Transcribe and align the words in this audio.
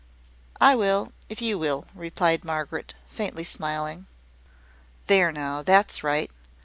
"I 0.59 0.73
will, 0.73 1.11
if 1.29 1.43
you 1.43 1.59
will," 1.59 1.85
replied 1.93 2.43
Margaret, 2.43 2.95
faintly 3.11 3.43
smiling. 3.43 4.07
"There 5.05 5.31
now, 5.31 5.61
that's 5.61 6.03
right! 6.03 6.31